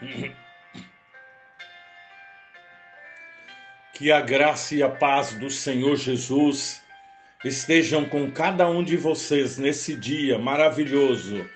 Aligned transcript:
Que 3.96 4.10
a 4.10 4.20
graça 4.20 4.74
e 4.74 4.82
a 4.82 4.88
paz 4.88 5.34
do 5.34 5.48
Senhor 5.48 5.94
Jesus 5.94 6.82
estejam 7.44 8.04
com 8.04 8.28
cada 8.30 8.68
um 8.68 8.82
de 8.82 8.96
vocês 8.96 9.56
nesse 9.56 9.94
dia 9.94 10.36
maravilhoso, 10.36 11.48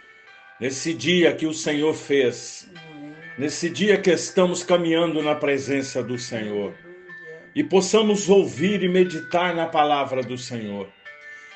nesse 0.60 0.94
dia 0.94 1.35
que 1.35 1.46
o 1.46 1.54
Senhor 1.54 1.94
fez, 1.94 2.71
nesse 3.37 3.69
dia 3.69 3.98
que 3.98 4.10
estamos 4.10 4.62
caminhando 4.62 5.20
na 5.20 5.34
presença 5.34 6.00
do 6.00 6.16
Senhor. 6.16 6.74
E 7.54 7.64
possamos 7.64 8.28
ouvir 8.28 8.84
e 8.84 8.88
meditar 8.88 9.52
na 9.54 9.66
palavra 9.66 10.22
do 10.22 10.38
Senhor. 10.38 10.88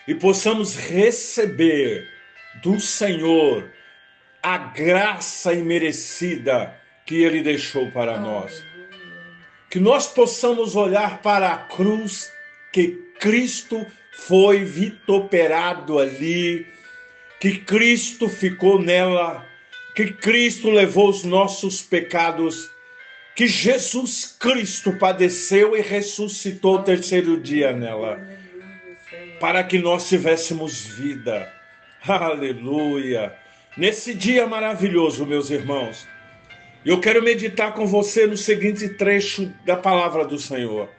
E 0.09 0.15
possamos 0.15 0.77
receber 0.77 2.09
do 2.61 2.81
Senhor 2.81 3.71
a 4.43 4.59
graça 4.59 5.53
imerecida 5.53 6.75
que 7.07 7.23
Ele 7.23 7.43
deixou 7.43 7.91
para 7.91 8.19
nós. 8.19 8.65
Que 9.71 9.79
nós 9.79 10.09
possamos 10.09 10.75
olhar 10.75 11.23
para 11.23 11.53
a 11.53 11.59
cruz 11.59 12.31
que 12.73 12.89
Cristo 13.21 13.87
foi 14.13 14.65
vituperado 14.65 15.99
ali, 15.99 16.67
que 17.41 17.59
Cristo 17.59 18.29
ficou 18.29 18.81
nela, 18.81 19.47
que 19.95 20.13
Cristo 20.13 20.71
levou 20.71 21.09
os 21.09 21.25
nossos 21.25 21.81
pecados, 21.81 22.71
que 23.35 23.47
Jesus 23.47 24.37
Cristo 24.39 24.93
padeceu 24.99 25.77
e 25.77 25.81
ressuscitou 25.81 26.77
o 26.77 26.83
terceiro 26.83 27.41
dia 27.41 27.73
nela, 27.73 28.21
para 29.41 29.65
que 29.65 29.79
nós 29.79 30.09
tivéssemos 30.09 30.85
vida. 30.85 31.51
Aleluia! 32.07 33.42
Nesse 33.75 34.13
dia 34.13 34.47
maravilhoso, 34.47 35.25
meus 35.25 35.49
irmãos, 35.49 36.07
eu 36.85 37.01
quero 37.01 37.23
meditar 37.23 37.73
com 37.73 37.87
você 37.87 38.27
no 38.27 38.37
seguinte 38.37 38.87
trecho 38.87 39.51
da 39.65 39.75
palavra 39.75 40.27
do 40.27 40.39
Senhor. 40.39 40.91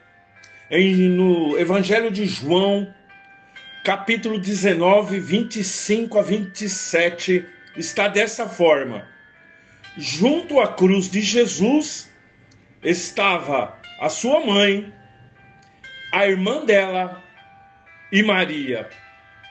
Em, 0.68 1.08
no 1.08 1.56
Evangelho 1.56 2.10
de 2.10 2.26
João, 2.26 2.92
capítulo 3.84 4.40
19, 4.40 5.20
25 5.20 6.18
a 6.18 6.22
27, 6.22 7.46
está 7.76 8.08
dessa 8.08 8.48
forma. 8.48 9.06
Junto 9.96 10.58
à 10.58 10.66
cruz 10.66 11.08
de 11.08 11.20
Jesus 11.20 12.10
estava 12.82 13.78
a 14.00 14.08
sua 14.08 14.44
mãe, 14.44 14.92
a 16.10 16.26
irmã 16.26 16.64
dela 16.64 17.22
e 18.10 18.20
Maria, 18.20 18.88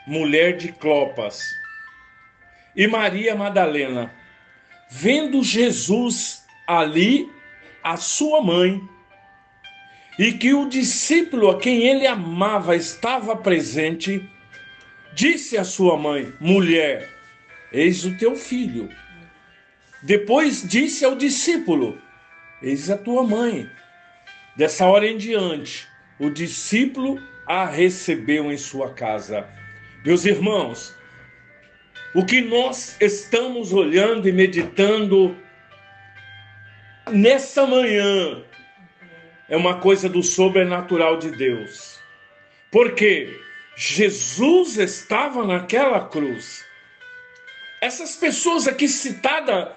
mulher 0.05 0.57
de 0.57 0.73
Clopas 0.73 1.62
e 2.75 2.87
Maria 2.87 3.35
Madalena, 3.35 4.13
vendo 4.89 5.43
Jesus 5.43 6.43
ali, 6.67 7.29
a 7.83 7.97
sua 7.97 8.41
mãe, 8.41 8.81
e 10.17 10.31
que 10.31 10.53
o 10.53 10.69
discípulo 10.69 11.49
a 11.49 11.59
quem 11.59 11.83
ele 11.87 12.05
amava 12.05 12.75
estava 12.75 13.35
presente, 13.35 14.27
disse 15.13 15.57
à 15.57 15.63
sua 15.63 15.97
mãe: 15.97 16.31
Mulher, 16.39 17.09
eis 17.71 18.05
o 18.05 18.17
teu 18.17 18.35
filho. 18.35 18.89
Depois 20.01 20.67
disse 20.67 21.03
ao 21.03 21.15
discípulo: 21.15 21.99
Eis 22.61 22.89
a 22.89 22.97
tua 22.97 23.23
mãe. 23.23 23.67
Dessa 24.55 24.85
hora 24.85 25.07
em 25.07 25.17
diante, 25.17 25.87
o 26.19 26.29
discípulo 26.29 27.19
a 27.47 27.65
recebeu 27.65 28.51
em 28.51 28.57
sua 28.57 28.93
casa. 28.93 29.47
Meus 30.05 30.25
irmãos, 30.25 30.93
o 32.15 32.25
que 32.25 32.41
nós 32.41 32.95
estamos 32.99 33.73
olhando 33.73 34.27
e 34.29 34.31
meditando 34.31 35.35
nessa 37.11 37.65
manhã 37.65 38.43
é 39.49 39.57
uma 39.57 39.79
coisa 39.79 40.07
do 40.07 40.21
sobrenatural 40.21 41.17
de 41.17 41.31
Deus. 41.31 41.99
Porque 42.71 43.39
Jesus 43.75 44.77
estava 44.77 45.45
naquela 45.45 46.07
cruz. 46.07 46.63
Essas 47.81 48.15
pessoas 48.15 48.67
aqui 48.67 48.87
citadas 48.87 49.69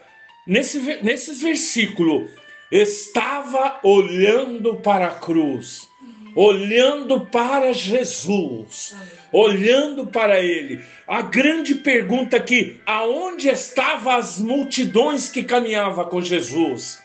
nesse, 0.47 0.79
nesses 1.03 1.41
versículos 1.41 2.31
estava 2.71 3.81
olhando 3.83 4.77
para 4.77 5.07
a 5.07 5.15
cruz, 5.15 5.89
olhando 6.37 7.27
para 7.27 7.73
Jesus 7.73 8.95
olhando 9.33 10.07
para 10.07 10.41
ele. 10.41 10.83
A 11.07 11.23
grande 11.23 11.75
pergunta 11.75 12.37
aqui: 12.37 12.81
aonde 12.87 13.49
estavam 13.49 14.13
as 14.13 14.39
multidões 14.39 15.29
que 15.29 15.43
caminhavam 15.43 16.05
com 16.07 16.23
Jesus? 16.23 17.03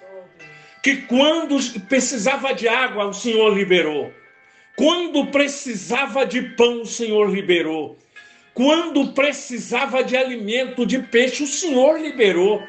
Que 0.81 0.97
quando 1.03 1.57
precisava 1.87 2.53
de 2.53 2.67
água, 2.67 3.05
o 3.05 3.13
Senhor 3.13 3.53
liberou. 3.53 4.11
Quando 4.75 5.27
precisava 5.27 6.25
de 6.25 6.41
pão, 6.41 6.81
o 6.81 6.85
Senhor 6.85 7.29
liberou. 7.29 7.99
Quando 8.53 9.13
precisava 9.13 10.03
de 10.03 10.17
alimento, 10.17 10.85
de 10.85 10.99
peixe, 10.99 11.43
o 11.43 11.47
Senhor 11.47 11.99
liberou. 11.99 12.63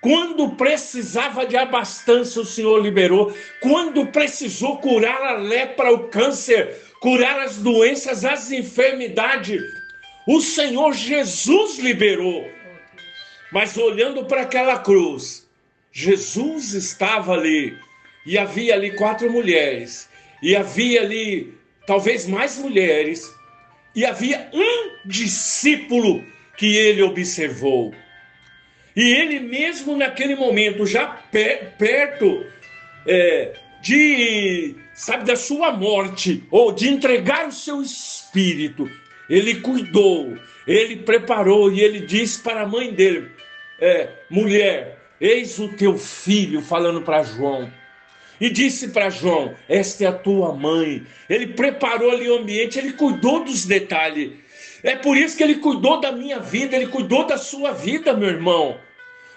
Quando 0.00 0.50
precisava 0.50 1.46
de 1.46 1.56
abastança, 1.56 2.40
o 2.40 2.44
Senhor 2.44 2.80
liberou. 2.80 3.34
Quando 3.60 4.06
precisou 4.06 4.78
curar 4.78 5.20
a 5.22 5.38
lepra, 5.38 5.92
o 5.92 6.08
câncer, 6.08 6.76
curar 7.00 7.40
as 7.40 7.56
doenças, 7.56 8.24
as 8.24 8.50
enfermidades. 8.50 9.62
O 10.26 10.40
Senhor 10.40 10.92
Jesus 10.92 11.78
liberou. 11.78 12.48
Mas 13.52 13.76
olhando 13.76 14.24
para 14.24 14.42
aquela 14.42 14.78
cruz, 14.78 15.48
Jesus 15.92 16.74
estava 16.74 17.32
ali 17.32 17.76
e 18.26 18.36
havia 18.36 18.74
ali 18.74 18.90
quatro 18.96 19.32
mulheres, 19.32 20.08
e 20.42 20.56
havia 20.56 21.00
ali 21.00 21.54
talvez 21.86 22.26
mais 22.26 22.58
mulheres, 22.58 23.32
e 23.94 24.04
havia 24.04 24.50
um 24.52 25.08
discípulo 25.08 26.24
que 26.56 26.76
ele 26.76 27.02
observou. 27.02 27.94
E 28.96 29.12
ele 29.12 29.40
mesmo 29.40 29.94
naquele 29.94 30.34
momento, 30.34 30.86
já 30.86 31.06
perto 31.06 32.46
é, 33.06 33.52
de 33.82 34.74
sabe, 34.96 35.24
da 35.24 35.36
sua 35.36 35.70
morte, 35.70 36.42
ou 36.50 36.72
de 36.72 36.88
entregar 36.88 37.46
o 37.46 37.52
seu 37.52 37.82
espírito, 37.82 38.90
ele 39.28 39.56
cuidou, 39.56 40.36
ele 40.66 40.96
preparou 40.96 41.70
e 41.70 41.80
ele 41.80 42.00
disse 42.00 42.42
para 42.42 42.62
a 42.62 42.66
mãe 42.66 42.92
dele: 42.92 43.30
é, 43.78 44.08
mulher, 44.30 44.98
eis 45.20 45.58
o 45.58 45.68
teu 45.68 45.98
filho, 45.98 46.62
falando 46.62 47.02
para 47.02 47.22
João. 47.22 47.70
E 48.40 48.50
disse 48.50 48.88
para 48.88 49.10
João: 49.10 49.54
Esta 49.68 50.04
é 50.04 50.06
a 50.06 50.12
tua 50.12 50.52
mãe. 50.52 51.06
Ele 51.28 51.48
preparou 51.48 52.10
ali 52.10 52.28
o 52.28 52.38
ambiente, 52.38 52.78
ele 52.78 52.92
cuidou 52.92 53.44
dos 53.44 53.64
detalhes. 53.64 54.32
É 54.82 54.94
por 54.94 55.16
isso 55.16 55.36
que 55.36 55.42
ele 55.42 55.56
cuidou 55.56 56.00
da 56.00 56.12
minha 56.12 56.38
vida, 56.38 56.76
ele 56.76 56.86
cuidou 56.86 57.26
da 57.26 57.38
sua 57.38 57.72
vida, 57.72 58.14
meu 58.14 58.28
irmão. 58.28 58.78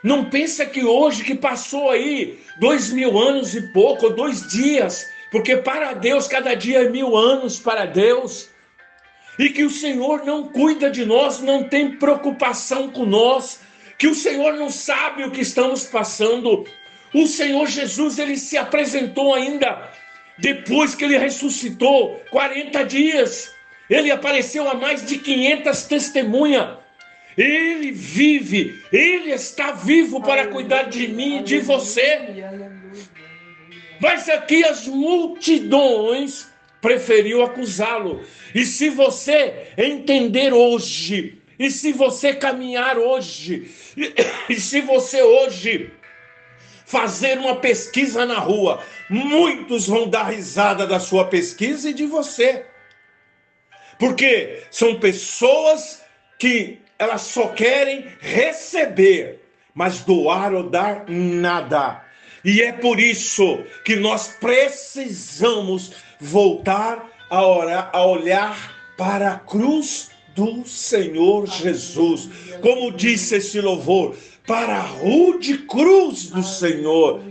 Não 0.03 0.25
pensa 0.25 0.65
que 0.65 0.83
hoje, 0.83 1.23
que 1.23 1.35
passou 1.35 1.89
aí 1.89 2.39
dois 2.59 2.91
mil 2.91 3.17
anos 3.17 3.55
e 3.55 3.61
pouco, 3.73 4.09
dois 4.09 4.47
dias, 4.47 5.05
porque 5.31 5.57
para 5.57 5.93
Deus 5.93 6.27
cada 6.27 6.53
dia 6.53 6.83
é 6.83 6.89
mil 6.89 7.17
anos 7.17 7.59
para 7.59 7.85
Deus, 7.85 8.49
e 9.37 9.49
que 9.49 9.63
o 9.63 9.69
Senhor 9.69 10.25
não 10.25 10.49
cuida 10.49 10.89
de 10.89 11.05
nós, 11.05 11.39
não 11.39 11.63
tem 11.63 11.97
preocupação 11.97 12.89
com 12.89 13.05
nós, 13.05 13.61
que 13.97 14.07
o 14.07 14.15
Senhor 14.15 14.53
não 14.53 14.69
sabe 14.69 15.23
o 15.23 15.31
que 15.31 15.41
estamos 15.41 15.85
passando. 15.85 16.65
O 17.13 17.25
Senhor 17.25 17.67
Jesus, 17.67 18.19
ele 18.19 18.37
se 18.37 18.57
apresentou 18.57 19.33
ainda 19.33 19.89
depois 20.37 20.95
que 20.95 21.03
ele 21.03 21.17
ressuscitou, 21.17 22.21
40 22.29 22.83
dias. 22.85 23.53
Ele 23.89 24.11
apareceu 24.11 24.69
a 24.69 24.75
mais 24.75 25.05
de 25.05 25.17
500 25.17 25.83
testemunhas. 25.83 26.77
Ele 27.37 27.91
vive, 27.91 28.81
ele 28.91 29.31
está 29.31 29.71
vivo 29.71 30.21
para 30.21 30.47
cuidar 30.47 30.83
de 30.83 31.07
mim 31.07 31.39
e 31.39 31.43
de 31.43 31.59
você. 31.59 32.19
Mas 33.99 34.29
aqui 34.29 34.63
as 34.63 34.87
multidões 34.87 36.47
preferiu 36.81 37.43
acusá-lo. 37.43 38.23
E 38.53 38.65
se 38.65 38.89
você 38.89 39.67
entender 39.77 40.53
hoje, 40.53 41.41
e 41.57 41.69
se 41.69 41.91
você 41.91 42.33
caminhar 42.33 42.97
hoje, 42.97 43.69
e, 43.97 44.13
e 44.53 44.59
se 44.59 44.81
você 44.81 45.21
hoje 45.21 45.91
fazer 46.89 47.37
uma 47.37 47.55
pesquisa 47.55 48.25
na 48.25 48.39
rua, 48.39 48.83
muitos 49.07 49.85
vão 49.85 50.09
dar 50.09 50.23
risada 50.23 50.87
da 50.87 50.99
sua 50.99 51.25
pesquisa 51.25 51.91
e 51.91 51.93
de 51.93 52.07
você. 52.07 52.65
Porque 53.99 54.63
são 54.71 54.99
pessoas 54.99 56.01
que 56.39 56.81
elas 56.97 57.21
só 57.21 57.49
querem 57.49 58.07
receber, 58.19 59.39
mas 59.71 59.99
doar 59.99 60.51
ou 60.51 60.63
dar 60.63 61.05
nada. 61.07 62.03
E 62.43 62.59
é 62.63 62.71
por 62.71 62.99
isso 62.99 63.63
que 63.85 63.95
nós 63.95 64.35
precisamos 64.39 65.91
voltar 66.19 67.07
a, 67.29 67.45
orar, 67.45 67.91
a 67.93 68.03
olhar 68.03 68.93
para 68.97 69.33
a 69.33 69.39
cruz 69.39 70.09
do 70.33 70.65
Senhor 70.65 71.45
Jesus. 71.45 72.29
Como 72.61 72.91
disse 72.91 73.35
esse 73.35 73.61
louvor, 73.61 74.15
para 74.49 74.77
a 74.77 74.81
rude 74.81 75.59
cruz 75.59 76.31
do 76.31 76.41
Senhor, 76.41 77.21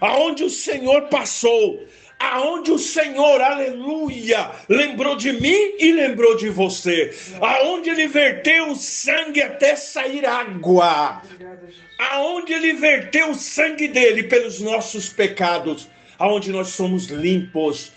aonde 0.00 0.42
o 0.42 0.50
Senhor 0.50 1.02
passou, 1.02 1.80
aonde 2.18 2.72
o 2.72 2.78
Senhor, 2.78 3.40
aleluia, 3.40 4.50
lembrou 4.68 5.14
de 5.14 5.32
mim 5.34 5.76
e 5.78 5.92
lembrou 5.92 6.36
de 6.36 6.48
você, 6.48 7.14
aonde 7.40 7.90
ele 7.90 8.08
verteu 8.08 8.72
o 8.72 8.74
sangue 8.74 9.40
até 9.40 9.76
sair 9.76 10.26
água, 10.26 11.22
aonde 12.00 12.52
ele 12.52 12.72
verteu 12.72 13.30
o 13.30 13.36
sangue 13.36 13.86
dele 13.86 14.24
pelos 14.24 14.58
nossos 14.60 15.08
pecados, 15.08 15.88
aonde 16.18 16.50
nós 16.50 16.70
somos 16.70 17.06
limpos, 17.06 17.92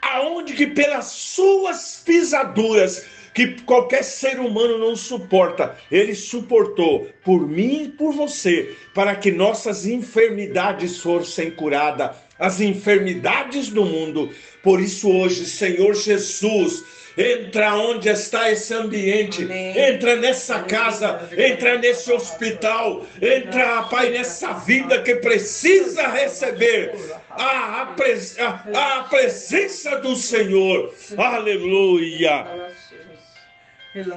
aonde 0.00 0.54
que 0.54 0.68
pelas 0.68 1.08
suas 1.08 2.02
pisaduras 2.02 3.04
que 3.34 3.60
qualquer 3.62 4.04
ser 4.04 4.38
humano 4.38 4.78
não 4.78 4.94
suporta, 4.94 5.76
ele 5.90 6.14
suportou 6.14 7.08
por 7.24 7.46
mim 7.46 7.82
e 7.82 7.88
por 7.88 8.12
você, 8.12 8.76
para 8.94 9.16
que 9.16 9.32
nossas 9.32 9.86
enfermidades 9.86 10.98
fossem 11.00 11.50
curadas 11.50 12.10
as 12.38 12.60
enfermidades 12.60 13.68
do 13.68 13.84
mundo. 13.84 14.30
Por 14.62 14.80
isso, 14.80 15.10
hoje, 15.10 15.46
Senhor 15.46 15.94
Jesus, 15.94 16.84
entra 17.16 17.74
onde 17.76 18.08
está 18.08 18.50
esse 18.50 18.74
ambiente, 18.74 19.44
Amém. 19.44 19.78
entra 19.78 20.16
nessa 20.16 20.60
casa, 20.62 21.28
entra 21.36 21.78
nesse 21.78 22.10
hospital, 22.12 23.06
entra, 23.22 23.82
Pai, 23.84 24.10
nessa 24.10 24.52
vida 24.54 25.00
que 25.02 25.16
precisa 25.16 26.08
receber 26.08 26.92
a, 27.30 27.82
a, 27.82 27.86
pres, 27.86 28.36
a, 28.38 28.98
a 28.98 29.02
presença 29.04 29.98
do 29.98 30.16
Senhor. 30.16 30.92
Aleluia. 31.16 32.72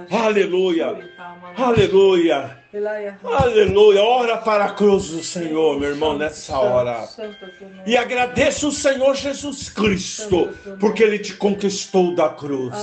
Aleluia. 0.10 0.98
Aleluia. 1.56 2.58
Aleluia. 3.24 4.02
Ora 4.04 4.38
para 4.38 4.66
a 4.66 4.70
cruz 4.72 5.10
do 5.10 5.24
Senhor, 5.24 5.80
meu 5.80 5.90
irmão, 5.90 6.18
nessa 6.18 6.58
hora. 6.58 7.08
E 7.86 7.96
agradeça 7.96 8.68
o 8.68 8.72
Senhor 8.72 9.16
Jesus 9.16 9.70
Cristo, 9.70 10.50
porque 10.80 11.04
Ele 11.04 11.20
te 11.20 11.34
conquistou 11.36 12.16
da 12.16 12.30
cruz. 12.30 12.74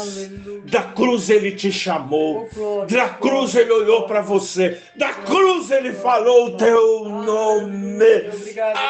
Da 0.67 0.83
cruz 0.83 1.29
Ele 1.31 1.53
te 1.53 1.73
chamou. 1.73 2.49
Oh, 2.57 2.87
da 2.87 3.09
cruz 3.09 3.55
Ele 3.57 3.73
olhou 3.73 4.05
para 4.05 4.21
você. 4.21 4.81
Da 4.97 5.13
cruz 5.13 5.71
Ele 5.71 5.93
falou 5.93 6.47
o 6.47 6.57
teu 6.57 7.09
nome. 7.09 8.31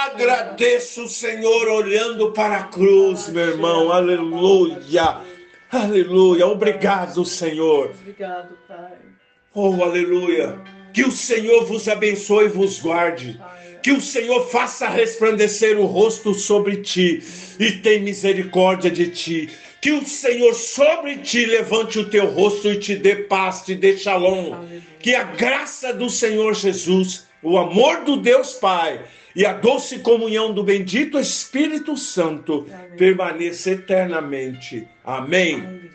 Agradeça 0.04 1.02
o 1.02 1.08
Senhor 1.08 1.68
olhando 1.68 2.32
para 2.32 2.56
a 2.58 2.62
cruz, 2.64 3.28
meu 3.28 3.48
irmão. 3.48 3.90
Aleluia. 3.90 5.33
Aleluia. 5.74 6.46
Obrigado, 6.46 7.24
Senhor. 7.24 7.90
Obrigado, 8.00 8.56
Pai. 8.68 8.92
Oh, 9.52 9.82
aleluia. 9.82 10.56
Que 10.92 11.02
o 11.02 11.10
Senhor 11.10 11.64
vos 11.64 11.88
abençoe 11.88 12.44
e 12.44 12.48
vos 12.48 12.78
guarde. 12.78 13.40
Que 13.82 13.90
o 13.90 14.00
Senhor 14.00 14.48
faça 14.50 14.88
resplandecer 14.88 15.76
o 15.76 15.84
rosto 15.84 16.32
sobre 16.32 16.76
ti 16.76 17.20
e 17.58 17.72
tenha 17.72 18.00
misericórdia 18.00 18.88
de 18.88 19.08
ti. 19.08 19.50
Que 19.82 19.90
o 19.90 20.06
Senhor 20.06 20.54
sobre 20.54 21.18
ti 21.18 21.44
levante 21.44 21.98
o 21.98 22.08
teu 22.08 22.26
rosto 22.30 22.68
e 22.68 22.78
te 22.78 22.94
dê 22.94 23.16
paz, 23.16 23.62
te 23.62 23.74
dê 23.74 23.96
shalom. 23.98 24.54
Que 25.00 25.16
a 25.16 25.24
graça 25.24 25.92
do 25.92 26.08
Senhor 26.08 26.54
Jesus, 26.54 27.26
o 27.44 27.58
amor 27.58 28.04
do 28.04 28.16
Deus 28.16 28.54
Pai 28.54 29.04
e 29.36 29.44
a 29.44 29.52
doce 29.52 29.98
comunhão 29.98 30.52
do 30.52 30.64
bendito 30.64 31.18
Espírito 31.18 31.96
Santo 31.96 32.66
permaneça 32.96 33.72
eternamente. 33.72 34.88
Amém. 35.04 35.56
Amém. 35.56 35.90